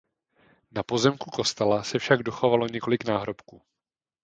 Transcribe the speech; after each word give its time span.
Na 0.71 0.83
pozemku 0.83 1.29
kostela 1.31 1.83
se 1.83 1.99
však 1.99 2.23
dochovalo 2.23 2.67
několik 2.67 3.05
náhrobků. 3.07 3.61